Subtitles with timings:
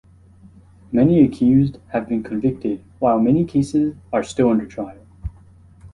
[0.91, 4.97] Many accused have been convicted while many cases are still under trial.